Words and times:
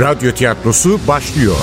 Radyo 0.00 0.32
tiyatrosu 0.32 1.00
başlıyor. 1.08 1.56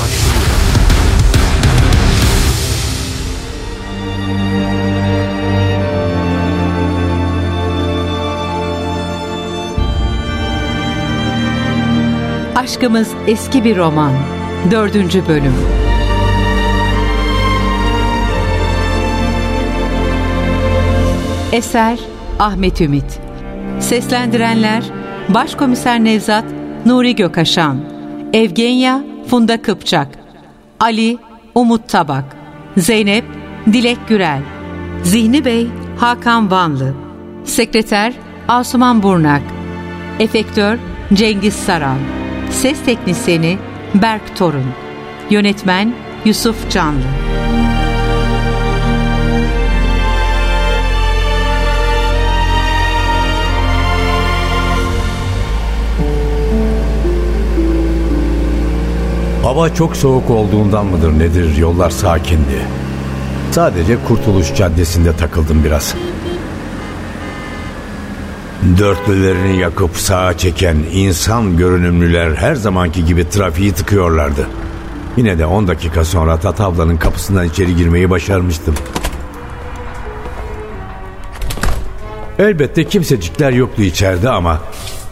Aşkımız 12.55 13.07
eski 13.27 13.63
bir 13.63 13.77
roman. 13.77 14.13
Dördüncü 14.71 15.27
bölüm. 15.27 15.54
Eser 21.52 21.99
Ahmet 22.39 22.82
Ümit 22.82 23.19
Seslendirenler 23.79 24.83
Başkomiser 25.29 26.04
Nevzat 26.04 26.46
Nuri 26.86 27.15
Gökaşan 27.15 27.94
Evgenya 28.36 29.04
Funda 29.30 29.62
Kıpçak 29.62 30.07
Ali 30.80 31.18
Umut 31.56 31.89
Tabak 31.89 32.23
Zeynep 32.78 33.25
Dilek 33.73 33.98
Gürel 34.08 34.42
Zihni 35.03 35.45
Bey 35.45 35.67
Hakan 36.00 36.52
Vanlı 36.52 36.94
Sekreter 37.45 38.14
Asuman 38.48 39.03
Burnak 39.03 39.42
Efektör 40.20 40.78
Cengiz 41.14 41.53
Saran 41.53 41.98
Ses 42.52 42.86
Teknisini 42.86 43.58
Berk 43.94 44.38
Torun 44.38 44.66
Yönetmen 45.30 45.94
Yusuf 46.25 46.72
Canlı 46.72 47.34
Hava 59.56 59.73
çok 59.73 59.98
soğuk 59.98 60.30
olduğundan 60.30 60.86
mıdır 60.86 61.20
nedir 61.20 61.58
yollar 61.58 61.89
sakindi. 61.89 62.67
Sadece 63.52 63.98
Kurtuluş 64.08 64.56
Caddesi'nde 64.56 65.16
takıldım 65.16 65.64
biraz. 65.64 65.95
Dörtlülerini 68.78 69.59
yakıp 69.59 69.98
sağa 69.98 70.38
çeken 70.38 70.78
insan 70.94 71.58
görünümlüler 71.58 72.36
her 72.36 72.56
zamanki 72.56 73.06
gibi 73.06 73.30
trafiği 73.30 73.72
tıkıyorlardı. 73.72 74.48
Yine 75.17 75.39
de 75.39 75.45
10 75.45 75.67
dakika 75.67 76.06
sonra 76.06 76.39
Tatavla'nın 76.39 76.98
kapısından 76.98 77.45
içeri 77.45 77.76
girmeyi 77.76 78.09
başarmıştım. 78.09 78.76
Elbette 82.39 82.83
kimsecikler 82.83 83.52
yoktu 83.52 83.81
içeride 83.81 84.30
ama 84.30 84.61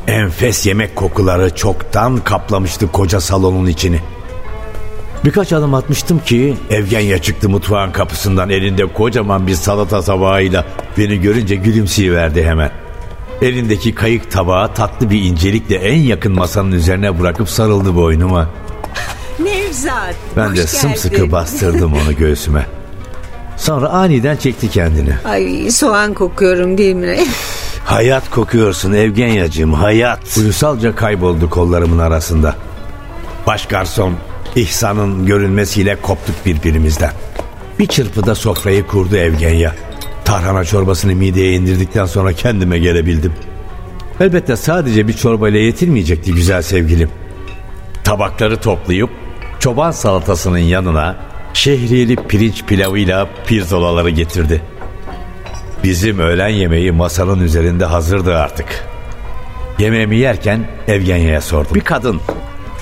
enfes 0.08 0.66
yemek 0.66 0.96
kokuları 0.96 1.56
çoktan 1.56 2.18
kaplamıştı 2.18 2.92
koca 2.92 3.22
salonun 3.22 3.66
içini. 3.66 4.00
Birkaç 5.26 5.54
adım 5.54 5.74
atmıştım 5.74 6.20
ki 6.20 6.58
Evgenya 6.70 7.22
çıktı 7.22 7.50
mutfağın 7.50 7.92
kapısından 7.92 8.50
elinde 8.50 8.86
kocaman 8.86 9.48
bir 9.48 9.56
salata 9.56 10.02
tabağıyla 10.02 10.66
beni 10.98 11.22
görünce 11.22 11.56
gülümseyiverdi 11.56 12.44
hemen. 12.44 12.72
Elindeki 13.42 13.96
kayık 13.96 14.32
tabağı 14.32 14.74
tatlı 14.74 15.10
bir 15.10 15.22
incelikle 15.22 15.76
en 15.76 16.00
yakın 16.00 16.34
masanın 16.34 16.72
üzerine 16.72 17.20
bırakıp 17.20 17.50
sarıldı 17.50 17.96
boynuma. 17.96 18.50
Nevzat. 19.40 20.16
Ben 20.38 20.50
hoş 20.50 20.58
de 20.58 20.68
sımsıkı 20.68 21.16
geldin. 21.16 21.32
bastırdım 21.32 21.94
onu 21.94 22.16
göğsüme. 22.16 22.66
Sonra 23.58 23.90
aniden 23.90 24.36
çekti 24.36 24.70
kendini. 24.70 25.14
Ay 25.26 25.72
soğan 25.72 26.14
kokuyorum 26.14 26.78
değil 26.78 26.96
mi? 26.96 27.18
Hayat 27.86 28.30
kokuyorsun 28.30 28.94
Evgenyacığım 28.94 29.74
hayat. 29.74 30.38
Uyusalca 30.38 30.96
kayboldu 30.96 31.50
kollarımın 31.50 32.00
arasında. 32.00 32.56
Baş 33.47 33.66
garson 33.66 34.14
İhsan'ın 34.56 35.25
görünmesiyle 35.25 35.96
koptuk 36.02 36.46
birbirimizden. 36.46 37.12
Bir 37.80 37.88
çırpıda 37.88 38.36
sofrayı 38.36 38.88
kurdu 38.88 39.16
Evgenya. 39.16 39.75
Tarhana 40.25 40.64
çorbasını 40.64 41.16
mideye 41.16 41.53
indirdikten 41.53 42.06
sonra 42.06 42.34
kendime 42.34 42.80
gelebildim. 42.80 43.34
Elbette 44.19 44.56
sadece 44.56 45.08
bir 45.08 45.14
çorbayla 45.14 45.59
yetinmeyecekti 45.59 46.34
güzel 46.34 46.62
sevgilim. 46.62 47.09
Tabakları 48.03 48.58
toplayıp 48.58 49.09
çoban 49.59 49.91
salatasının 49.91 50.58
yanına 50.58 51.18
şehriyeli 51.53 52.16
pirinç 52.16 52.64
pilavıyla 52.66 53.30
pirzolaları 53.47 54.09
getirdi. 54.09 54.62
Bizim 55.84 56.20
öğlen 56.20 56.50
yemeği 56.50 56.91
masanın 56.91 57.40
üzerinde 57.40 57.85
hazırdı 57.85 58.38
artık. 58.38 58.85
Yemeğimi 59.80 60.18
yerken 60.18 60.68
Evgenya'ya 60.88 61.41
sordum. 61.41 61.75
Bir 61.75 61.81
kadın 61.81 62.22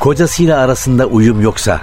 kocasıyla 0.02 0.60
arasında 0.60 1.06
uyum 1.06 1.42
yoksa 1.42 1.82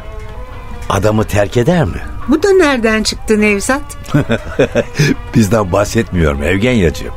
adamı 0.89 1.25
terk 1.25 1.56
eder 1.56 1.84
mi? 1.84 2.01
Bu 2.29 2.43
da 2.43 2.53
nereden 2.53 3.03
çıktı 3.03 3.41
Nevzat? 3.41 3.83
Bizden 5.34 5.73
bahsetmiyorum 5.73 6.43
Evgenyacığım. 6.43 7.15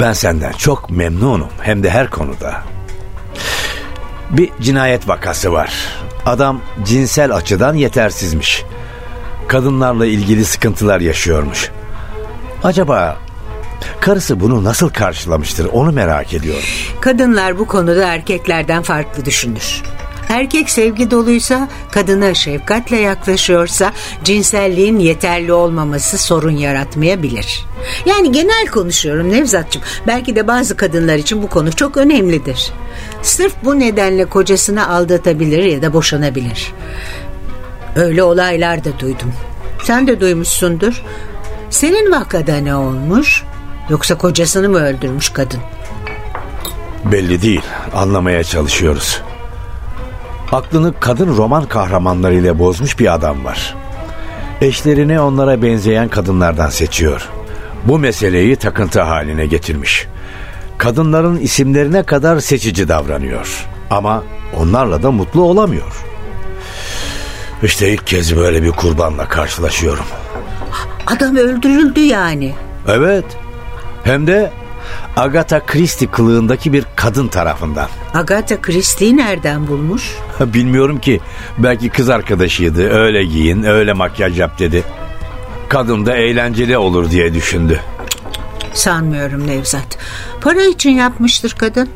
Ben 0.00 0.12
senden 0.12 0.52
çok 0.52 0.90
memnunum 0.90 1.48
hem 1.60 1.82
de 1.82 1.90
her 1.90 2.10
konuda. 2.10 2.62
Bir 4.30 4.50
cinayet 4.60 5.08
vakası 5.08 5.52
var. 5.52 5.72
Adam 6.26 6.60
cinsel 6.84 7.34
açıdan 7.34 7.74
yetersizmiş. 7.74 8.64
Kadınlarla 9.48 10.06
ilgili 10.06 10.44
sıkıntılar 10.44 11.00
yaşıyormuş. 11.00 11.70
Acaba 12.64 13.16
karısı 14.00 14.40
bunu 14.40 14.64
nasıl 14.64 14.88
karşılamıştır 14.88 15.66
onu 15.72 15.92
merak 15.92 16.34
ediyorum. 16.34 16.62
Kadınlar 17.00 17.58
bu 17.58 17.66
konuda 17.66 18.06
erkeklerden 18.06 18.82
farklı 18.82 19.24
düşünür. 19.24 19.82
Erkek 20.28 20.70
sevgi 20.70 21.10
doluysa, 21.10 21.68
kadına 21.90 22.34
şefkatle 22.34 22.96
yaklaşıyorsa 22.96 23.92
cinselliğin 24.24 24.98
yeterli 24.98 25.52
olmaması 25.52 26.18
sorun 26.18 26.56
yaratmayabilir. 26.56 27.66
Yani 28.06 28.32
genel 28.32 28.66
konuşuyorum 28.66 29.30
Nevzat'cığım. 29.30 29.82
Belki 30.06 30.36
de 30.36 30.48
bazı 30.48 30.76
kadınlar 30.76 31.16
için 31.16 31.42
bu 31.42 31.48
konu 31.48 31.72
çok 31.72 31.96
önemlidir. 31.96 32.72
Sırf 33.22 33.52
bu 33.64 33.78
nedenle 33.78 34.24
kocasını 34.24 34.88
aldatabilir 34.88 35.62
ya 35.62 35.82
da 35.82 35.92
boşanabilir. 35.92 36.72
Öyle 37.96 38.22
olaylar 38.22 38.84
da 38.84 38.98
duydum. 38.98 39.32
Sen 39.84 40.06
de 40.06 40.20
duymuşsundur. 40.20 41.02
Senin 41.70 42.12
vakada 42.12 42.56
ne 42.56 42.74
olmuş? 42.76 43.44
Yoksa 43.92 44.18
kocasını 44.18 44.68
mı 44.68 44.78
öldürmüş 44.78 45.28
kadın? 45.28 45.60
Belli 47.04 47.42
değil. 47.42 47.62
Anlamaya 47.94 48.44
çalışıyoruz. 48.44 49.22
Aklını 50.52 50.94
kadın 51.00 51.36
roman 51.36 51.64
kahramanlarıyla 51.64 52.58
bozmuş 52.58 52.98
bir 52.98 53.14
adam 53.14 53.44
var. 53.44 53.74
Eşlerini 54.60 55.20
onlara 55.20 55.62
benzeyen 55.62 56.08
kadınlardan 56.08 56.68
seçiyor. 56.68 57.28
Bu 57.84 57.98
meseleyi 57.98 58.56
takıntı 58.56 59.02
haline 59.02 59.46
getirmiş. 59.46 60.06
Kadınların 60.78 61.38
isimlerine 61.38 62.02
kadar 62.02 62.40
seçici 62.40 62.88
davranıyor. 62.88 63.66
Ama 63.90 64.22
onlarla 64.56 65.02
da 65.02 65.10
mutlu 65.10 65.42
olamıyor. 65.42 66.04
İşte 67.62 67.92
ilk 67.92 68.06
kez 68.06 68.36
böyle 68.36 68.62
bir 68.62 68.70
kurbanla 68.70 69.28
karşılaşıyorum. 69.28 70.04
Adam 71.06 71.36
öldürüldü 71.36 72.00
yani. 72.00 72.54
Evet. 72.88 73.41
Hem 74.04 74.26
de 74.26 74.52
Agatha 75.16 75.66
Christie 75.66 76.10
kılığındaki 76.10 76.72
bir 76.72 76.84
kadın 76.96 77.28
tarafından. 77.28 77.88
Agatha 78.14 78.60
Christie'yi 78.62 79.16
nereden 79.16 79.68
bulmuş? 79.68 80.16
Bilmiyorum 80.40 80.98
ki. 80.98 81.20
Belki 81.58 81.88
kız 81.88 82.08
arkadaşıydı. 82.10 82.90
Öyle 82.90 83.24
giyin, 83.24 83.62
öyle 83.62 83.92
makyaj 83.92 84.38
yap 84.38 84.58
dedi. 84.58 84.84
Kadın 85.68 86.06
da 86.06 86.16
eğlenceli 86.16 86.78
olur 86.78 87.10
diye 87.10 87.34
düşündü. 87.34 87.80
Sanmıyorum 88.74 89.46
Nevzat. 89.46 89.98
Para 90.40 90.64
için 90.64 90.90
yapmıştır 90.90 91.54
kadın. 91.58 91.88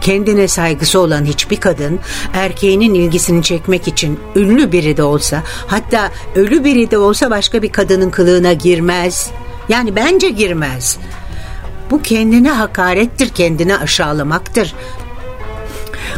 Kendine 0.00 0.48
saygısı 0.48 1.00
olan 1.00 1.24
hiçbir 1.24 1.56
kadın 1.56 2.00
erkeğinin 2.34 2.94
ilgisini 2.94 3.42
çekmek 3.42 3.88
için 3.88 4.20
ünlü 4.36 4.72
biri 4.72 4.96
de 4.96 5.02
olsa 5.02 5.42
hatta 5.66 6.10
ölü 6.34 6.64
biri 6.64 6.90
de 6.90 6.98
olsa 6.98 7.30
başka 7.30 7.62
bir 7.62 7.72
kadının 7.72 8.10
kılığına 8.10 8.52
girmez. 8.52 9.30
Yani 9.68 9.96
bence 9.96 10.28
girmez. 10.28 10.98
Bu 11.90 12.02
kendine 12.02 12.50
hakarettir, 12.50 13.28
kendini 13.28 13.76
aşağılamaktır. 13.76 14.74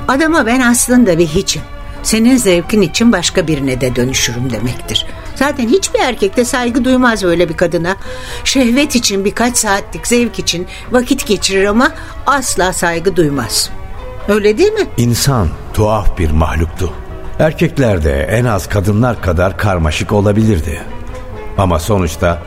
Adama 0.09 0.47
ben 0.47 0.61
aslında 0.61 1.19
bir 1.19 1.27
hiçim. 1.27 1.63
Senin 2.03 2.37
zevkin 2.37 2.81
için 2.81 3.13
başka 3.13 3.47
birine 3.47 3.81
de 3.81 3.97
dönüşürüm 3.97 4.51
demektir. 4.51 5.07
Zaten 5.35 5.69
hiçbir 5.69 6.01
erkek 6.01 6.37
de 6.37 6.45
saygı 6.45 6.85
duymaz 6.85 7.25
öyle 7.25 7.49
bir 7.49 7.57
kadına. 7.57 7.97
Şehvet 8.45 8.95
için 8.95 9.25
birkaç 9.25 9.57
saatlik 9.57 10.07
zevk 10.07 10.39
için 10.39 10.67
vakit 10.91 11.27
geçirir 11.27 11.65
ama 11.65 11.93
asla 12.27 12.73
saygı 12.73 13.17
duymaz. 13.17 13.71
Öyle 14.29 14.59
değil 14.59 14.73
mi? 14.73 14.87
İnsan 14.97 15.49
tuhaf 15.75 16.19
bir 16.19 16.31
mahluktu. 16.31 16.93
Erkekler 17.39 18.05
de 18.05 18.23
en 18.23 18.45
az 18.45 18.69
kadınlar 18.69 19.23
kadar 19.23 19.59
karmaşık 19.59 20.13
olabilirdi. 20.13 20.83
Ama 21.59 21.79
sonuçta 21.79 22.43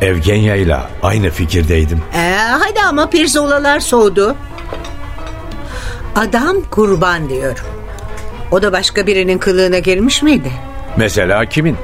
Evgenya 0.00 0.56
ile 0.56 0.76
aynı 1.02 1.30
fikirdeydim. 1.30 2.02
Ee, 2.14 2.36
hadi 2.38 2.80
ama 2.80 3.10
pirzolalar 3.10 3.80
soğudu. 3.80 4.36
Adam 6.16 6.56
kurban 6.70 7.28
diyorum. 7.28 7.64
O 8.50 8.62
da 8.62 8.72
başka 8.72 9.06
birinin 9.06 9.38
kılığına 9.38 9.78
girmiş 9.78 10.22
miydi? 10.22 10.52
Mesela 10.96 11.44
kimin? 11.46 11.76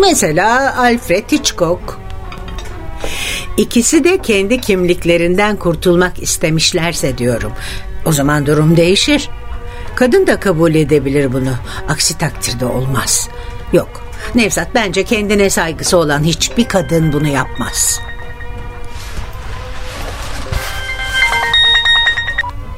Mesela 0.00 0.78
Alfred 0.78 1.32
Hitchcock. 1.32 1.98
İkisi 3.56 4.04
de 4.04 4.18
kendi 4.18 4.60
kimliklerinden 4.60 5.56
kurtulmak 5.56 6.22
istemişlerse 6.22 7.18
diyorum. 7.18 7.52
O 8.06 8.12
zaman 8.12 8.46
durum 8.46 8.76
değişir. 8.76 9.28
Kadın 9.94 10.26
da 10.26 10.40
kabul 10.40 10.74
edebilir 10.74 11.32
bunu. 11.32 11.54
Aksi 11.88 12.18
takdirde 12.18 12.66
olmaz. 12.66 13.28
Yok. 13.72 14.03
Nevzat 14.34 14.68
bence 14.74 15.04
kendine 15.04 15.50
saygısı 15.50 15.98
olan 15.98 16.20
hiçbir 16.20 16.68
kadın 16.68 17.12
bunu 17.12 17.26
yapmaz. 17.26 18.00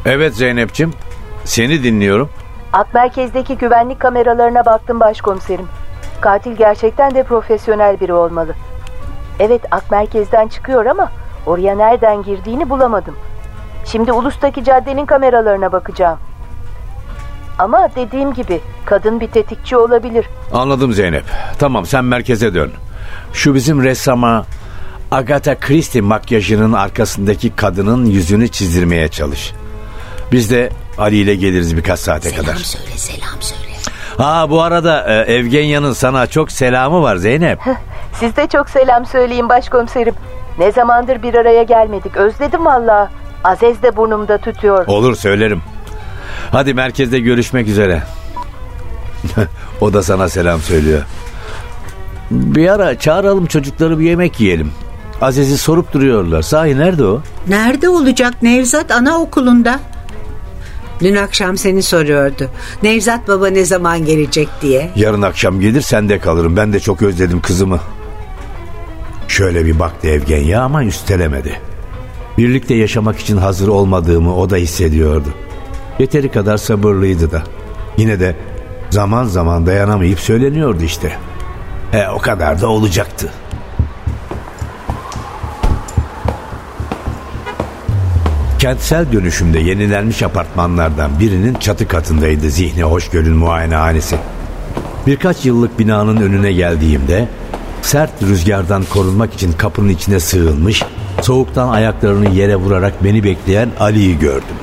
Evet 0.07 0.35
Zeynep'ciğim. 0.35 0.93
Seni 1.45 1.83
dinliyorum. 1.83 2.31
Ak 2.73 2.95
merkezdeki 2.95 3.57
güvenlik 3.57 4.01
kameralarına 4.01 4.67
baktım 4.67 5.01
başkomiserim. 5.01 5.69
Katil 6.21 6.53
gerçekten 6.57 7.15
de 7.15 7.23
profesyonel 7.23 8.01
biri 8.01 8.13
olmalı. 8.13 8.55
Evet 9.41 9.63
ak 9.71 9.91
merkezden 9.91 10.49
çıkıyor 10.49 10.87
ama 10.87 11.13
oraya 11.47 11.77
nereden 11.77 12.23
girdiğini 12.23 12.71
bulamadım. 12.71 13.17
Şimdi 13.85 14.13
Ulus'taki 14.13 14.65
caddenin 14.65 15.07
kameralarına 15.07 15.73
bakacağım. 15.73 16.19
Ama 17.59 17.89
dediğim 17.97 18.35
gibi 18.35 18.61
kadın 18.87 19.21
bir 19.21 19.27
tetikçi 19.29 19.77
olabilir. 19.77 20.27
Anladım 20.53 20.93
Zeynep. 20.93 21.25
Tamam 21.59 21.87
sen 21.87 22.05
merkeze 22.05 22.55
dön. 22.55 22.71
Şu 23.33 23.55
bizim 23.55 23.85
ressama 23.85 24.45
Agatha 25.11 25.59
Christie 25.61 26.01
makyajının 26.01 26.73
arkasındaki 26.73 27.57
kadının 27.57 28.07
yüzünü 28.07 28.49
çizdirmeye 28.49 29.09
çalış. 29.09 29.53
Biz 30.33 30.51
de 30.51 30.71
Ali 30.99 31.17
ile 31.17 31.35
geliriz 31.35 31.77
birkaç 31.77 31.99
saate 31.99 32.31
Selam 32.31 32.45
kadar. 32.47 32.57
söyle, 32.57 32.91
selam 32.97 33.41
söyle. 33.43 33.63
Ha 34.19 34.51
bu 34.51 34.63
arada 34.63 35.05
e, 35.25 35.35
Evgenya'nın 35.35 35.93
sana 35.93 36.27
çok 36.27 36.53
selamı 36.53 37.03
var 37.03 37.17
Zeynep. 37.17 37.59
Siz 38.13 38.37
de 38.37 38.47
çok 38.47 38.71
selam 38.71 39.07
söyleyin 39.07 39.49
başkomiserim. 39.49 40.15
Ne 40.59 40.73
zamandır 40.73 41.23
bir 41.23 41.35
araya 41.35 41.63
gelmedik. 41.63 42.17
Özledim 42.17 42.67
valla. 42.67 43.11
Azez 43.45 43.83
de 43.83 43.97
burnumda 43.97 44.39
tütüyor. 44.39 44.87
Olur 44.87 45.15
söylerim. 45.17 45.63
Hadi 46.51 46.75
merkezde 46.75 47.21
görüşmek 47.21 47.69
üzere. 47.69 48.03
o 49.81 49.93
da 49.93 50.03
sana 50.03 50.29
selam 50.29 50.61
söylüyor. 50.61 51.03
Bir 52.31 52.69
ara 52.69 52.99
çağıralım 52.99 53.47
çocukları 53.47 53.99
bir 53.99 54.05
yemek 54.05 54.41
yiyelim. 54.41 54.71
Aziz'i 55.21 55.59
sorup 55.59 55.93
duruyorlar. 55.93 56.43
Sahi 56.43 56.79
nerede 56.79 57.05
o? 57.05 57.23
Nerede 57.49 57.89
olacak 57.89 58.43
Nevzat 58.43 58.91
anaokulunda? 58.91 59.81
Dün 61.01 61.17
akşam 61.17 61.57
seni 61.57 61.83
soruyordu. 61.83 62.51
Nevzat 62.83 63.29
baba 63.29 63.49
ne 63.49 63.65
zaman 63.65 64.05
gelecek 64.05 64.49
diye. 64.63 64.91
Yarın 64.97 65.23
akşam 65.23 65.61
gelir 65.61 65.81
sende 65.81 66.19
kalırım. 66.19 66.57
Ben 66.57 66.73
de 66.73 66.81
çok 66.81 67.03
özledim 67.03 67.41
kızımı. 67.41 67.81
Şöyle 69.29 69.67
bir 69.67 69.79
baktı 69.79 70.09
Evgenya 70.09 70.63
ama 70.63 70.85
üstelemedi. 70.85 71.61
Birlikte 72.39 72.75
yaşamak 72.75 73.19
için 73.19 73.37
hazır 73.37 73.69
olmadığımı 73.69 74.37
o 74.37 74.51
da 74.51 74.57
hissediyordu. 74.57 75.29
Yeteri 75.99 76.29
kadar 76.29 76.57
sabırlıydı 76.57 77.33
da. 77.33 77.43
Yine 77.97 78.21
de 78.21 78.37
zaman 78.91 79.25
zaman 79.25 79.67
dayanamayıp 79.67 80.21
söyleniyordu 80.21 80.83
işte. 80.83 81.13
E 81.93 82.09
o 82.09 82.19
kadar 82.19 82.61
da 82.61 82.69
olacaktı. 82.69 83.33
Kentsel 88.59 89.13
dönüşümde 89.13 89.59
yenilenmiş 89.59 90.23
apartmanlardan 90.23 91.21
birinin 91.21 91.55
çatı 91.55 91.89
katındaydı 91.89 92.51
Zihni 92.51 92.83
Hoşgör'ün 92.83 93.37
muayenehanesi. 93.37 94.19
Birkaç 95.07 95.47
yıllık 95.47 95.79
binanın 95.79 96.17
önüne 96.17 96.53
geldiğimde 96.53 97.29
sert 97.83 98.23
rüzgardan 98.23 98.85
korunmak 98.85 99.35
için 99.35 99.53
kapının 99.53 99.89
içine 99.89 100.21
sığınmış, 100.21 100.83
soğuktan 101.23 101.69
ayaklarını 101.69 102.35
yere 102.35 102.57
vurarak 102.57 103.05
beni 103.05 103.25
bekleyen 103.25 103.69
Ali'yi 103.81 104.19
gördüm. 104.19 104.56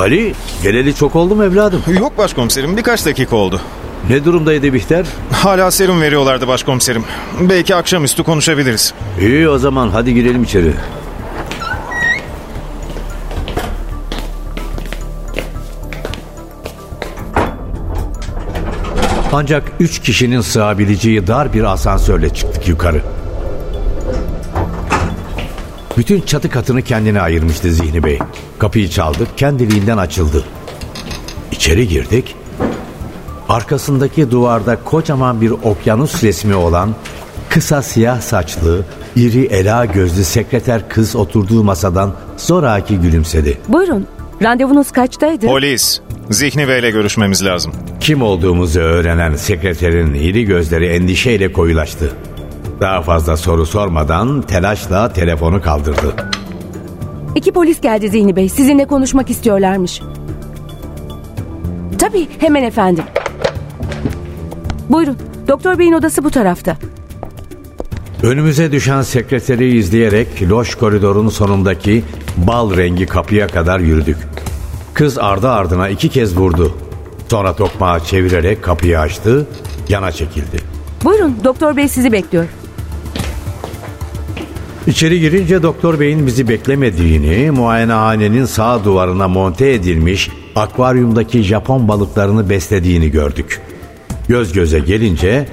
Ali, 0.00 0.34
geleli 0.62 0.94
çok 0.94 1.16
oldu 1.16 1.34
mu 1.34 1.44
evladım? 1.44 1.82
Yok 1.98 2.18
başkomiserim 2.18 2.76
birkaç 2.76 3.06
dakika 3.06 3.36
oldu. 3.36 3.60
Ne 4.10 4.24
durumdaydı 4.24 4.72
Bihter? 4.72 5.06
Hala 5.32 5.70
serum 5.70 6.00
veriyorlardı 6.00 6.48
başkomiserim. 6.48 7.04
Belki 7.40 7.74
akşamüstü 7.74 8.22
konuşabiliriz. 8.22 8.94
İyi 9.20 9.48
o 9.48 9.58
zaman 9.58 9.88
hadi 9.88 10.14
girelim 10.14 10.42
içeri. 10.42 10.72
Ancak 19.32 19.72
üç 19.80 19.98
kişinin 19.98 20.40
sığabileceği 20.40 21.26
dar 21.26 21.52
bir 21.52 21.64
asansörle 21.64 22.34
çıktık 22.34 22.68
yukarı. 22.68 23.02
Bütün 26.00 26.20
çatı 26.20 26.50
katını 26.50 26.82
kendine 26.82 27.20
ayırmıştı 27.20 27.72
Zihni 27.72 28.04
Bey. 28.04 28.18
Kapıyı 28.58 28.88
çaldık, 28.88 29.38
kendiliğinden 29.38 29.98
açıldı. 29.98 30.44
İçeri 31.52 31.88
girdik. 31.88 32.34
Arkasındaki 33.48 34.30
duvarda 34.30 34.76
kocaman 34.84 35.40
bir 35.40 35.50
okyanus 35.50 36.24
resmi 36.24 36.54
olan 36.54 36.94
kısa 37.48 37.82
siyah 37.82 38.20
saçlı, 38.20 38.84
iri 39.16 39.44
ela 39.46 39.84
gözlü 39.84 40.24
sekreter 40.24 40.88
kız 40.88 41.16
oturduğu 41.16 41.64
masadan 41.64 42.14
zoraki 42.36 42.96
gülümsedi. 42.96 43.58
Buyurun. 43.68 44.06
Randevunuz 44.42 44.90
kaçtaydı? 44.90 45.46
Polis. 45.46 46.00
Zihni 46.30 46.68
Bey 46.68 46.78
ile 46.78 46.90
görüşmemiz 46.90 47.44
lazım. 47.44 47.72
Kim 48.00 48.22
olduğumuzu 48.22 48.80
öğrenen 48.80 49.34
sekreterin 49.34 50.14
iri 50.14 50.44
gözleri 50.44 50.86
endişeyle 50.86 51.52
koyulaştı. 51.52 52.12
Daha 52.80 53.02
fazla 53.02 53.36
soru 53.36 53.66
sormadan 53.66 54.42
telaşla 54.42 55.12
telefonu 55.12 55.62
kaldırdı. 55.62 56.14
İki 57.34 57.52
polis 57.52 57.80
geldi 57.80 58.08
Zihni 58.08 58.36
Bey. 58.36 58.48
Sizinle 58.48 58.86
konuşmak 58.86 59.30
istiyorlarmış. 59.30 60.00
Tabii 61.98 62.28
hemen 62.38 62.62
efendim. 62.62 63.04
Buyurun. 64.88 65.16
Doktor 65.48 65.78
Bey'in 65.78 65.92
odası 65.92 66.24
bu 66.24 66.30
tarafta. 66.30 66.76
Önümüze 68.22 68.72
düşen 68.72 69.02
sekreteri 69.02 69.76
izleyerek 69.76 70.42
loş 70.42 70.74
koridorun 70.74 71.28
sonundaki 71.28 72.04
bal 72.36 72.76
rengi 72.76 73.06
kapıya 73.06 73.46
kadar 73.46 73.80
yürüdük. 73.80 74.16
Kız 74.94 75.18
ardı 75.18 75.48
ardına 75.48 75.88
iki 75.88 76.08
kez 76.08 76.36
vurdu. 76.36 76.76
Sonra 77.28 77.56
tokmağı 77.56 78.00
çevirerek 78.00 78.64
kapıyı 78.64 79.00
açtı, 79.00 79.46
yana 79.88 80.12
çekildi. 80.12 80.56
Buyurun 81.04 81.36
Doktor 81.44 81.76
Bey 81.76 81.88
sizi 81.88 82.12
bekliyor. 82.12 82.46
İçeri 84.90 85.20
girince 85.20 85.62
doktor 85.62 86.00
beyin 86.00 86.26
bizi 86.26 86.48
beklemediğini, 86.48 87.50
muayenehanenin 87.50 88.44
sağ 88.44 88.84
duvarına 88.84 89.28
monte 89.28 89.72
edilmiş 89.72 90.30
akvaryumdaki 90.56 91.42
Japon 91.42 91.88
balıklarını 91.88 92.50
beslediğini 92.50 93.10
gördük. 93.10 93.60
Göz 94.28 94.52
göze 94.52 94.78
gelince 94.78 95.48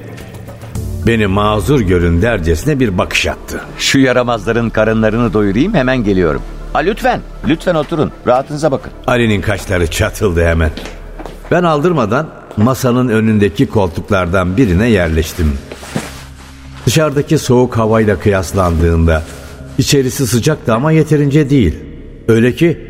beni 1.07 1.27
mazur 1.27 1.79
görün 1.79 2.21
dercesine 2.21 2.79
bir 2.79 2.97
bakış 2.97 3.27
attı. 3.27 3.61
Şu 3.77 3.99
yaramazların 3.99 4.69
karınlarını 4.69 5.33
doyurayım 5.33 5.73
hemen 5.73 6.03
geliyorum. 6.03 6.41
Ha 6.73 6.79
lütfen, 6.79 7.21
lütfen 7.47 7.75
oturun. 7.75 8.11
Rahatınıza 8.27 8.71
bakın. 8.71 8.91
Ali'nin 9.07 9.41
kaşları 9.41 9.87
çatıldı 9.87 10.45
hemen. 10.45 10.71
Ben 11.51 11.63
aldırmadan 11.63 12.29
masanın 12.57 13.07
önündeki 13.07 13.67
koltuklardan 13.67 14.57
birine 14.57 14.89
yerleştim. 14.89 15.53
Dışarıdaki 16.87 17.37
soğuk 17.37 17.77
havayla 17.77 18.19
kıyaslandığında 18.19 19.23
içerisi 19.77 20.27
sıcaktı 20.27 20.73
ama 20.73 20.91
yeterince 20.91 21.49
değil. 21.49 21.75
Öyle 22.27 22.55
ki 22.55 22.87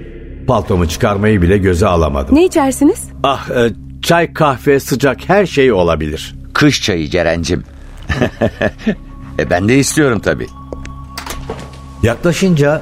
paltomu 0.48 0.88
çıkarmayı 0.88 1.42
bile 1.42 1.58
göze 1.58 1.88
alamadım. 1.88 2.36
Ne 2.36 2.46
içersiniz? 2.46 3.04
Ah 3.24 3.50
e, 3.50 3.70
çay 4.01 4.34
kahve 4.34 4.80
sıcak 4.80 5.30
her 5.30 5.46
şey 5.46 5.72
olabilir. 5.72 6.36
Kış 6.54 6.82
çayı 6.82 7.10
Ceren'cim. 7.10 7.63
e 9.39 9.50
ben 9.50 9.70
de 9.70 9.77
istiyorum 9.77 10.20
tabii. 10.20 10.48
Yaklaşınca 12.04 12.80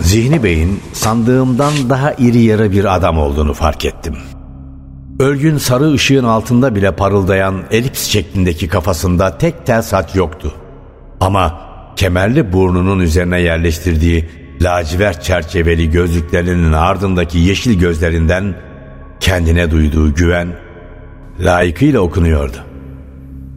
Zihni 0.00 0.42
Bey'in 0.42 0.80
sandığımdan 0.92 1.72
daha 1.90 2.12
iri 2.12 2.38
yarı 2.38 2.72
bir 2.72 2.96
adam 2.96 3.18
olduğunu 3.18 3.54
fark 3.54 3.84
ettim. 3.84 4.16
Ölgün 5.22 5.58
sarı 5.58 5.92
ışığın 5.92 6.24
altında 6.24 6.74
bile 6.74 6.90
parıldayan 6.92 7.62
elips 7.70 8.06
şeklindeki 8.06 8.68
kafasında 8.68 9.38
tek 9.38 9.66
tel 9.66 9.82
saç 9.82 10.14
yoktu. 10.14 10.54
Ama 11.20 11.60
kemerli 11.96 12.52
burnunun 12.52 13.00
üzerine 13.00 13.40
yerleştirdiği 13.40 14.28
lacivert 14.60 15.22
çerçeveli 15.22 15.90
gözlüklerinin 15.90 16.72
ardındaki 16.72 17.38
yeşil 17.38 17.78
gözlerinden 17.78 18.54
kendine 19.20 19.70
duyduğu 19.70 20.14
güven 20.14 20.48
layıkıyla 21.40 22.00
okunuyordu. 22.00 22.56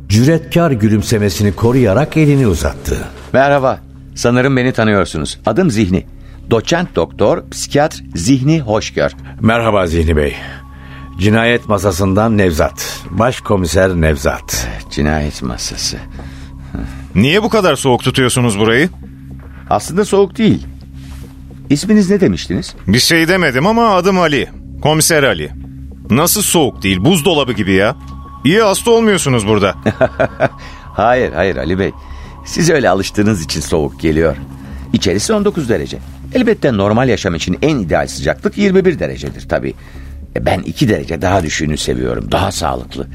Cüretkar 0.09 0.71
gülümsemesini 0.71 1.55
koruyarak 1.55 2.17
elini 2.17 2.47
uzattı. 2.47 2.97
Merhaba. 3.33 3.79
Sanırım 4.15 4.57
beni 4.57 4.73
tanıyorsunuz. 4.73 5.39
Adım 5.45 5.71
Zihni. 5.71 6.05
Doçent 6.51 6.95
doktor, 6.95 7.49
psikiyatr 7.51 8.03
Zihni 8.15 8.61
Hoşgör. 8.61 9.11
Merhaba 9.41 9.87
Zihni 9.87 10.17
Bey. 10.17 10.35
Cinayet 11.19 11.69
masasından 11.69 12.37
Nevzat. 12.37 13.03
Başkomiser 13.09 13.89
Nevzat. 13.89 14.67
Cinayet 14.91 15.41
masası. 15.41 15.97
Niye 17.15 17.43
bu 17.43 17.49
kadar 17.49 17.75
soğuk 17.75 18.03
tutuyorsunuz 18.03 18.59
burayı? 18.59 18.89
Aslında 19.69 20.05
soğuk 20.05 20.37
değil. 20.37 20.67
İsminiz 21.69 22.09
ne 22.09 22.19
demiştiniz? 22.19 22.75
Bir 22.87 22.99
şey 22.99 23.27
demedim 23.27 23.67
ama 23.67 23.89
adım 23.95 24.19
Ali. 24.19 24.49
Komiser 24.81 25.23
Ali. 25.23 25.51
Nasıl 26.09 26.41
soğuk 26.41 26.83
değil 26.83 27.05
buzdolabı 27.05 27.53
gibi 27.53 27.71
ya. 27.71 27.95
İyi 28.45 28.61
hasta 28.61 28.91
olmuyorsunuz 28.91 29.47
burada. 29.47 29.75
Hayır 30.93 31.33
hayır 31.33 31.57
Ali 31.57 31.79
Bey. 31.79 31.91
Siz 32.45 32.69
öyle 32.69 32.89
alıştığınız 32.89 33.41
için 33.43 33.61
soğuk 33.61 33.99
geliyor. 33.99 34.35
İçerisi 34.93 35.33
19 35.33 35.69
derece. 35.69 35.97
Elbette 36.33 36.77
normal 36.77 37.09
yaşam 37.09 37.35
için 37.35 37.57
en 37.61 37.79
ideal 37.79 38.07
sıcaklık 38.07 38.57
21 38.57 38.99
derecedir 38.99 39.49
tabii. 39.49 39.73
E, 40.35 40.45
Ben 40.45 40.59
2 40.61 40.89
derece 40.89 41.21
daha 41.21 41.43
düşüğünü 41.43 41.77
seviyorum. 41.77 42.31
Daha 42.31 42.51
sağlıklı. 42.51 43.07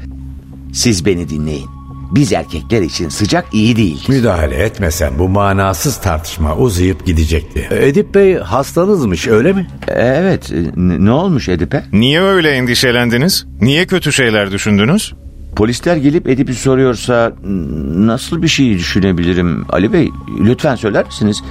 Siz 0.73 1.05
beni 1.05 1.29
dinleyin. 1.29 1.67
Biz 2.11 2.33
erkekler 2.33 2.81
için 2.81 3.09
sıcak 3.09 3.45
iyi 3.53 3.75
değil. 3.75 4.05
Müdahale 4.09 4.55
etmesen 4.55 5.19
bu 5.19 5.29
manasız 5.29 5.97
tartışma 5.97 6.55
uzayıp 6.57 7.05
gidecekti. 7.05 7.67
Edip 7.71 8.15
Bey 8.15 8.35
hastanızmış 8.37 9.27
öyle 9.27 9.53
mi? 9.53 9.67
Evet. 9.87 10.51
e, 10.51 10.55
n- 10.75 11.05
Ne 11.05 11.11
olmuş 11.11 11.49
Edip'e? 11.49 11.83
Niye 11.93 12.21
öyle 12.21 12.51
endişelendiniz? 12.51 13.45
Niye 13.61 13.87
kötü 13.87 14.13
şeyler 14.13 14.51
düşündünüz? 14.51 15.13
Polisler 15.55 15.95
gelip 15.95 16.27
Edip'i 16.29 16.53
soruyorsa 16.55 17.33
nasıl 17.95 18.41
bir 18.41 18.47
şey 18.47 18.73
düşünebilirim 18.73 19.65
Ali 19.69 19.93
Bey? 19.93 20.09
Lütfen 20.39 20.75
söyler 20.75 21.05
misiniz? 21.05 21.43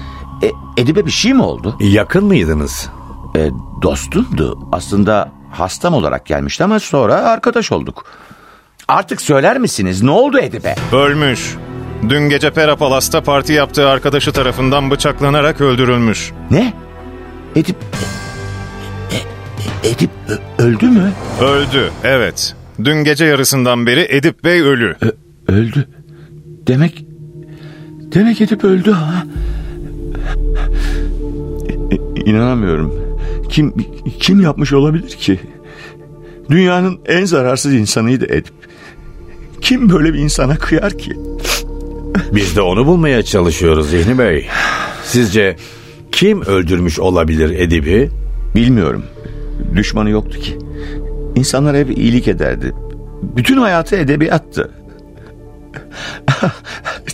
E, 0.43 0.51
Edip'e 0.83 1.07
bir 1.07 1.11
şey 1.11 1.35
mi 1.35 1.43
oldu? 1.43 1.77
Yakın 1.81 2.25
mıydınız? 2.25 2.89
E, 3.37 3.51
dostumdu. 3.83 4.69
Aslında 4.73 5.33
hastam 5.51 5.95
olarak 5.95 6.27
gelmişti 6.27 6.65
ama 6.65 6.79
sonra 6.81 7.15
arkadaş 7.15 7.73
olduk. 7.73 8.05
Artık 8.89 9.21
söyler 9.21 9.59
misiniz? 9.59 10.03
Ne 10.03 10.11
oldu 10.11 10.39
Edip'e? 10.39 10.77
Ölmüş. 10.93 11.55
Dün 12.09 12.29
gece 12.29 12.51
Pera 12.51 12.77
Palas'ta 12.77 13.21
parti 13.23 13.53
yaptığı 13.53 13.89
arkadaşı 13.89 14.33
tarafından 14.33 14.91
bıçaklanarak 14.91 15.61
öldürülmüş. 15.61 16.33
Ne? 16.51 16.73
Edip... 17.57 17.77
E- 19.13 19.89
E- 19.89 19.91
Edip 19.91 20.11
öldü 20.59 20.87
mü? 20.87 21.13
Öldü, 21.41 21.91
evet. 22.05 22.55
Dün 22.85 23.05
gece 23.05 23.25
yarısından 23.25 23.87
beri 23.87 24.07
Edip 24.11 24.45
Bey 24.45 24.61
ölü. 24.63 24.97
Ö- 25.01 25.13
öldü. 25.53 25.89
Demek... 26.67 27.05
Demek 28.15 28.41
Edip 28.41 28.65
öldü 28.65 28.93
ha? 28.93 29.25
İnanamıyorum. 32.31 32.95
Kim 33.49 33.75
kim 34.21 34.41
yapmış 34.41 34.73
olabilir 34.73 35.09
ki? 35.09 35.41
Dünyanın 36.51 37.01
en 37.07 37.25
zararsız 37.25 37.75
insanıydı 37.75 38.27
Edip. 38.27 38.55
Kim 39.61 39.91
böyle 39.91 40.15
bir 40.15 40.19
insana 40.19 40.57
kıyar 40.57 40.99
ki? 40.99 41.13
Biz 42.33 42.57
de 42.57 42.61
onu 42.61 42.87
bulmaya 42.87 43.23
çalışıyoruz 43.23 43.91
Zihni 43.91 44.19
Bey. 44.19 44.47
Sizce 45.05 45.57
kim 46.13 46.43
öldürmüş 46.43 46.99
olabilir 46.99 47.51
Edip'i? 47.51 48.11
Bilmiyorum. 48.55 49.03
Düşmanı 49.77 50.11
yoktu 50.11 50.39
ki. 50.39 50.59
İnsanlar 51.35 51.77
hep 51.77 51.99
iyilik 51.99 52.29
ederdi. 52.29 52.73
Bütün 53.23 53.57
hayatı 53.57 53.97
edebiyattı. 53.97 54.71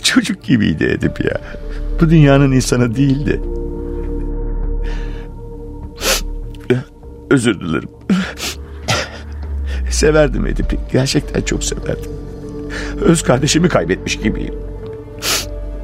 Çocuk 0.03 0.43
gibiydi 0.43 0.83
Edip 0.83 1.25
ya. 1.25 1.41
Bu 2.01 2.09
dünyanın 2.09 2.51
insanı 2.51 2.95
değildi. 2.95 3.41
Özür 7.29 7.59
dilerim. 7.59 7.89
Severdim 9.91 10.47
Edip'i. 10.47 10.79
Gerçekten 10.91 11.41
çok 11.41 11.63
severdim. 11.63 12.11
Öz 13.01 13.23
kardeşimi 13.23 13.69
kaybetmiş 13.69 14.17
gibiyim. 14.17 14.55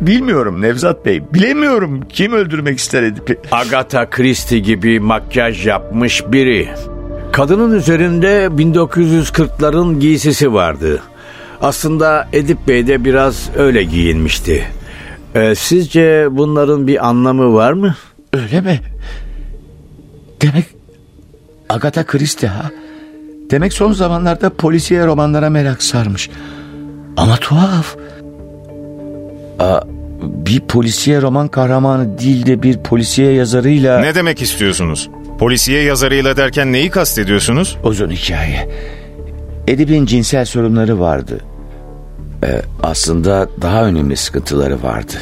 Bilmiyorum 0.01 0.62
Nevzat 0.62 1.05
Bey. 1.05 1.23
Bilemiyorum 1.33 2.01
kim 2.09 2.33
öldürmek 2.33 2.79
ister 2.79 3.03
Edip'i. 3.03 3.39
Agatha 3.51 4.09
Christie 4.09 4.59
gibi 4.59 5.00
makyaj 5.00 5.67
yapmış 5.67 6.23
biri. 6.31 6.69
Kadının 7.31 7.77
üzerinde 7.77 8.45
1940'ların 8.45 10.00
giysisi 10.00 10.53
vardı. 10.53 11.01
Aslında 11.62 12.29
Edip 12.33 12.67
Bey 12.67 12.88
de 12.88 13.05
biraz 13.05 13.50
öyle 13.57 13.83
giyinmişti. 13.83 14.63
Ee, 15.35 15.55
sizce 15.55 16.27
bunların 16.31 16.88
bir 16.88 17.07
anlamı 17.07 17.53
var 17.53 17.73
mı? 17.73 17.95
Öyle 18.33 18.62
mi? 18.62 18.79
Demek 20.41 20.82
Agatha 21.73 22.03
Christie 22.03 22.47
ha? 22.49 22.71
Demek 23.51 23.73
son 23.73 23.93
zamanlarda 23.93 24.49
polisiye 24.49 25.05
romanlara 25.05 25.49
merak 25.49 25.83
sarmış. 25.83 26.29
Ama 27.17 27.37
tuhaf. 27.37 27.95
Aa, 29.59 29.81
bir 30.21 30.59
polisiye 30.59 31.21
roman 31.21 31.47
kahramanı 31.47 32.19
değil 32.19 32.45
de 32.45 32.63
bir 32.63 32.77
polisiye 32.77 33.31
yazarıyla... 33.33 33.99
Ne 33.99 34.15
demek 34.15 34.41
istiyorsunuz? 34.41 35.09
Polisiye 35.39 35.83
yazarıyla 35.83 36.37
derken 36.37 36.71
neyi 36.71 36.89
kastediyorsunuz? 36.89 37.77
Uzun 37.83 38.09
hikaye. 38.09 38.69
Edip'in 39.67 40.05
cinsel 40.05 40.45
sorunları 40.45 40.99
vardı. 40.99 41.39
Ee, 42.43 42.61
aslında 42.83 43.49
daha 43.61 43.85
önemli 43.85 44.17
sıkıntıları 44.17 44.83
vardı. 44.83 45.13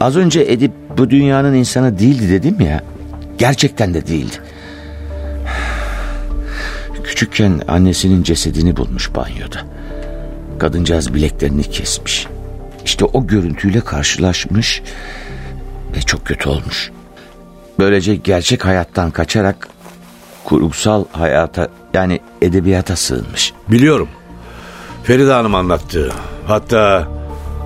Az 0.00 0.16
önce 0.16 0.40
Edip 0.48 0.72
bu 0.98 1.10
dünyanın 1.10 1.54
insanı 1.54 1.98
değildi 1.98 2.30
dedim 2.30 2.60
ya. 2.60 2.82
Gerçekten 3.38 3.94
de 3.94 4.06
değildi. 4.06 4.36
Küçükken 7.14 7.60
annesinin 7.68 8.22
cesedini 8.22 8.76
bulmuş 8.76 9.14
banyoda. 9.14 9.58
Kadıncağız 10.58 11.14
bileklerini 11.14 11.62
kesmiş. 11.62 12.26
İşte 12.84 13.04
o 13.04 13.26
görüntüyle 13.26 13.80
karşılaşmış 13.80 14.82
ve 15.96 16.00
çok 16.00 16.26
kötü 16.26 16.48
olmuş. 16.48 16.90
Böylece 17.78 18.14
gerçek 18.14 18.64
hayattan 18.64 19.10
kaçarak 19.10 19.68
kurgusal 20.44 21.04
hayata 21.12 21.68
yani 21.92 22.20
edebiyata 22.42 22.96
sığınmış. 22.96 23.52
Biliyorum. 23.68 24.08
Feride 25.04 25.32
Hanım 25.32 25.54
anlattı. 25.54 26.12
Hatta 26.46 27.08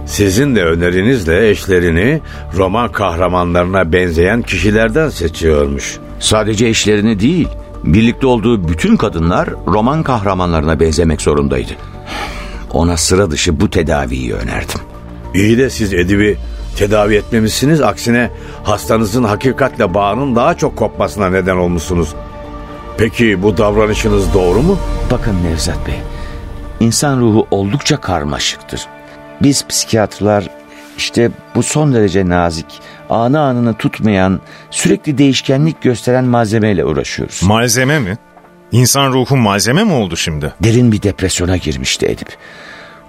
sizin 0.07 0.57
de 0.57 0.65
önerinizle 0.65 1.49
eşlerini 1.49 2.21
roman 2.57 2.93
kahramanlarına 2.93 3.93
benzeyen 3.93 4.43
kişilerden 4.43 5.09
seçiyormuş. 5.09 5.99
Sadece 6.21 6.67
eşlerini 6.67 7.21
değil, 7.21 7.49
birlikte 7.85 8.27
olduğu 8.27 8.69
bütün 8.69 8.97
kadınlar 8.97 9.49
roman 9.67 10.03
kahramanlarına 10.03 10.81
benzemek 10.81 11.23
zorundaydı. 11.23 11.73
Ona 12.73 12.97
sıra 12.97 13.31
dışı 13.31 13.61
bu 13.61 13.71
tedaviyi 13.71 14.35
önerdim. 14.35 14.81
İyi 15.35 15.59
de 15.59 15.71
siz 15.71 15.95
Edip'i 15.95 16.39
tedavi 16.77 17.15
etmemişsiniz. 17.15 17.81
Aksine 17.81 18.31
hastanızın 18.65 19.25
hakikatle 19.25 19.95
bağının 19.95 20.37
daha 20.37 20.55
çok 20.55 20.77
kopmasına 20.77 21.31
neden 21.31 21.57
olmuşsunuz. 21.57 22.15
Peki 22.99 23.43
bu 23.43 23.57
davranışınız 23.57 24.35
doğru 24.35 24.63
mu? 24.63 24.79
Bakın 25.11 25.37
Nevzat 25.45 25.87
Bey, 25.87 26.01
insan 26.81 27.21
ruhu 27.21 27.47
oldukça 27.51 28.01
karmaşıktır. 28.01 28.87
Biz 29.43 29.67
psikiyatrlar 29.67 30.51
işte 30.97 31.31
bu 31.55 31.63
son 31.63 31.95
derece 31.95 32.29
nazik, 32.29 32.67
anı 33.11 33.41
anını 33.41 33.75
tutmayan, 33.75 34.41
sürekli 34.71 35.19
değişkenlik 35.19 35.83
gösteren 35.83 36.25
malzemeyle 36.25 36.85
uğraşıyoruz. 36.85 37.43
Malzeme 37.43 37.99
mi? 37.99 38.19
İnsan 38.73 39.13
ruhu 39.13 39.37
malzeme 39.37 39.85
mi 39.85 39.93
oldu 39.93 40.17
şimdi? 40.17 40.55
Derin 40.63 40.93
bir 40.93 41.03
depresyona 41.03 41.57
girmişti 41.57 42.07
Edip. 42.07 42.37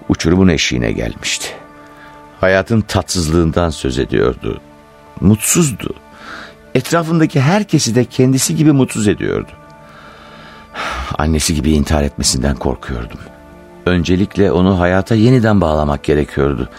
Uçurumun 0.10 0.48
eşiğine 0.48 0.92
gelmişti. 0.92 1.48
Hayatın 2.42 2.82
tatsızlığından 2.82 3.70
söz 3.70 4.00
ediyordu. 4.00 4.62
Mutsuzdu. 5.22 5.94
Etrafındaki 6.76 7.42
herkesi 7.42 7.96
de 7.96 8.06
kendisi 8.06 8.56
gibi 8.56 8.72
mutsuz 8.72 9.08
ediyordu. 9.08 9.52
Annesi 11.18 11.56
gibi 11.56 11.72
intihar 11.72 12.04
etmesinden 12.04 12.56
korkuyordum. 12.56 13.20
Öncelikle 13.86 14.52
onu 14.52 14.80
hayata 14.80 15.16
yeniden 15.16 15.62
bağlamak 15.62 16.04
gerekiyordu. 16.04 16.70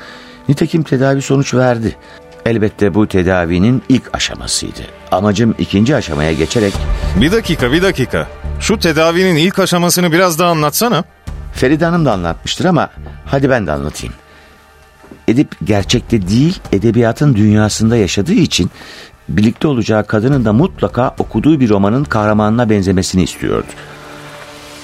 Nitekim 0.48 0.82
tedavi 0.82 1.22
sonuç 1.22 1.54
verdi. 1.54 1.96
Elbette 2.46 2.94
bu 2.94 3.06
tedavinin 3.06 3.82
ilk 3.88 4.14
aşamasıydı. 4.14 4.80
Amacım 5.10 5.54
ikinci 5.58 5.96
aşamaya 5.96 6.32
geçerek 6.32 6.74
Bir 7.20 7.32
dakika 7.32 7.72
bir 7.72 7.82
dakika. 7.82 8.26
Şu 8.60 8.78
tedavinin 8.78 9.36
ilk 9.36 9.58
aşamasını 9.58 10.12
biraz 10.12 10.38
daha 10.38 10.50
anlatsana. 10.50 11.04
Feride 11.52 11.84
Hanım 11.84 12.04
da 12.04 12.12
anlatmıştır 12.12 12.64
ama 12.64 12.90
hadi 13.26 13.50
ben 13.50 13.66
de 13.66 13.72
anlatayım. 13.72 14.14
Edip 15.28 15.56
gerçekte 15.64 16.28
değil 16.28 16.60
edebiyatın 16.72 17.34
dünyasında 17.34 17.96
yaşadığı 17.96 18.32
için 18.32 18.70
birlikte 19.28 19.68
olacağı 19.68 20.06
kadının 20.06 20.44
da 20.44 20.52
mutlaka 20.52 21.14
okuduğu 21.18 21.60
bir 21.60 21.68
romanın 21.68 22.04
kahramanına 22.04 22.70
benzemesini 22.70 23.22
istiyordu. 23.22 23.66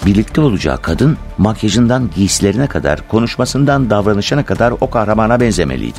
Birlikte 0.06 0.40
olacağı 0.40 0.82
kadın 0.82 1.16
makyajından 1.38 2.10
giysilerine 2.16 2.66
kadar 2.66 3.08
konuşmasından 3.08 3.90
davranışına 3.90 4.44
kadar 4.44 4.74
o 4.80 4.90
kahramana 4.90 5.40
benzemeliydi. 5.40 5.98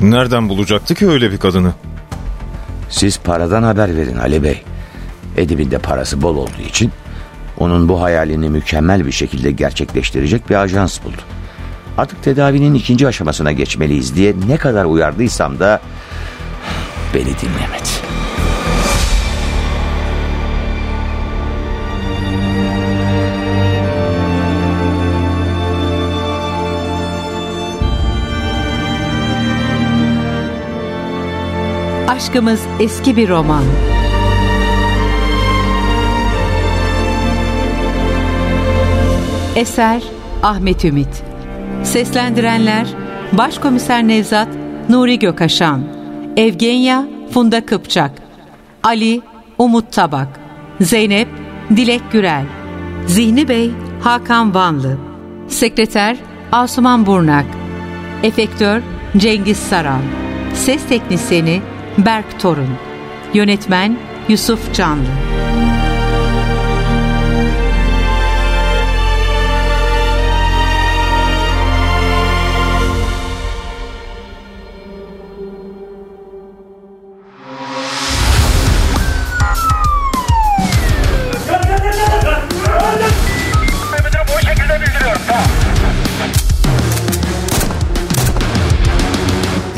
Nereden 0.00 0.48
bulacaktı 0.48 0.94
ki 0.94 1.08
öyle 1.08 1.30
bir 1.32 1.38
kadını? 1.38 1.72
Siz 2.88 3.18
paradan 3.18 3.62
haber 3.62 3.96
verin 3.96 4.16
Ali 4.16 4.42
Bey. 4.42 4.62
Edip'in 5.36 5.70
de 5.70 5.78
parası 5.78 6.22
bol 6.22 6.36
olduğu 6.36 6.62
için 6.68 6.92
Onun 7.58 7.88
bu 7.88 8.02
hayalini 8.02 8.50
mükemmel 8.50 9.06
bir 9.06 9.12
şekilde 9.12 9.50
gerçekleştirecek 9.50 10.50
bir 10.50 10.54
ajans 10.54 11.04
buldu. 11.04 11.22
Artık 11.98 12.22
tedavinin 12.22 12.74
ikinci 12.74 13.08
aşamasına 13.08 13.52
geçmeliyiz 13.52 14.16
diye 14.16 14.34
ne 14.48 14.56
kadar 14.56 14.84
uyardıysam 14.84 15.58
da 15.58 15.80
beni 17.14 17.24
dinlemedi. 17.24 17.90
Aşkımız 32.10 32.60
eski 32.80 33.16
bir 33.16 33.28
roman. 33.28 33.64
Eser 39.56 40.02
Ahmet 40.42 40.84
Ümit 40.84 41.22
Seslendirenler 41.84 42.86
Başkomiser 43.32 44.08
Nevzat 44.08 44.48
Nuri 44.88 45.18
Gökaşan 45.18 45.84
Evgenya 46.36 47.04
Funda 47.30 47.66
Kıpçak 47.66 48.12
Ali 48.82 49.20
Umut 49.58 49.92
Tabak 49.92 50.40
Zeynep 50.80 51.28
Dilek 51.76 52.02
Gürel 52.12 52.44
Zihni 53.06 53.48
Bey 53.48 53.70
Hakan 54.02 54.54
Vanlı 54.54 54.98
Sekreter 55.48 56.16
Asuman 56.52 57.06
Burnak 57.06 57.46
Efektör 58.22 58.82
Cengiz 59.16 59.58
Saran 59.58 60.02
Ses 60.54 60.86
Teknisini 60.88 61.60
Berk 62.06 62.40
Torun 62.40 62.78
Yönetmen 63.34 63.98
Yusuf 64.28 64.74
Canlı 64.74 65.30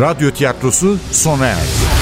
Radyo 0.00 0.30
tiyatrosu 0.30 0.98
sona 1.12 1.46
erdi. 1.46 2.01